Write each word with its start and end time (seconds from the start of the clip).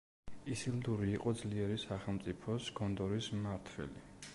ისილდური 0.53 1.09
იყო 1.17 1.33
ძლიერი 1.43 1.77
სახელმწიფოს, 1.85 2.75
გონდორის 2.83 3.33
მმართველი. 3.41 4.09